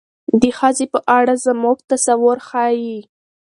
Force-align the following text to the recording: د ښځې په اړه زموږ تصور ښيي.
د 0.41 0.43
ښځې 0.57 0.85
په 0.93 0.99
اړه 1.17 1.33
زموږ 1.45 1.77
تصور 1.91 2.37
ښيي. 2.47 2.97